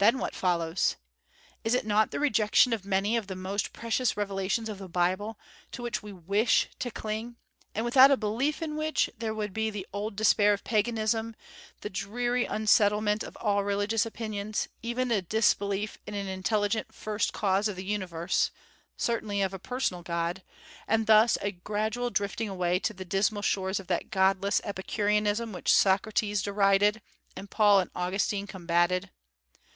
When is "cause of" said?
17.34-17.76